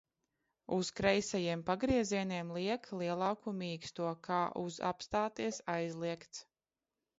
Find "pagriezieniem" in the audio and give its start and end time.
1.67-2.55